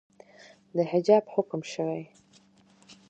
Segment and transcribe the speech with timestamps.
[0.75, 2.03] د حجاب حکم شوئ